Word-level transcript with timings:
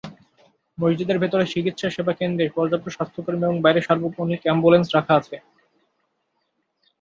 মসজিদের 0.77 1.17
ভেতরে 1.19 1.45
চিকিৎসাসেবা 1.53 2.13
কেন্দ্রে 2.19 2.53
পর্যাপ্ত 2.55 2.87
স্বাস্থ্যকর্মী 2.89 3.43
এবং 3.45 3.57
বাইরে 3.61 3.79
সার্বক্ষণিক 3.81 4.41
অ্যাম্বুলেন্স 4.43 4.87
রাখা 4.91 5.13
আছে। 5.19 5.35